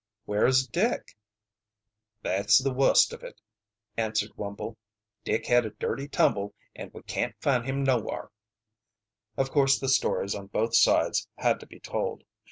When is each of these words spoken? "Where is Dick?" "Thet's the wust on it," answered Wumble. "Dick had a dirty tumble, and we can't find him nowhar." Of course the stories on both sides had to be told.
"Where 0.25 0.47
is 0.47 0.65
Dick?" 0.65 1.15
"Thet's 2.23 2.57
the 2.57 2.73
wust 2.73 3.13
on 3.13 3.23
it," 3.23 3.39
answered 3.95 4.35
Wumble. 4.35 4.75
"Dick 5.23 5.45
had 5.45 5.63
a 5.63 5.69
dirty 5.79 6.07
tumble, 6.07 6.55
and 6.75 6.91
we 6.91 7.03
can't 7.03 7.35
find 7.39 7.65
him 7.67 7.83
nowhar." 7.83 8.31
Of 9.37 9.51
course 9.51 9.77
the 9.77 9.87
stories 9.89 10.33
on 10.33 10.47
both 10.47 10.75
sides 10.75 11.27
had 11.35 11.59
to 11.59 11.67
be 11.67 11.79
told. 11.79 12.23